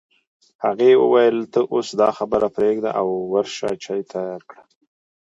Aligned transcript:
هغې 0.65 0.91
وویل 1.03 1.37
ته 1.53 1.59
اوس 1.73 1.87
دا 2.01 2.09
خبرې 2.17 2.49
پرېږده 2.55 2.89
او 2.99 3.07
ورشه 3.33 3.69
چای 3.83 4.01
تيار 4.11 4.41
کړه 4.49 4.63